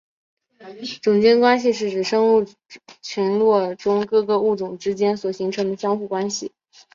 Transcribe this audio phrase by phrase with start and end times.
[1.03, 2.43] 种间关系是指生物
[3.03, 6.51] 群落中各个物种之间所形成相互关系。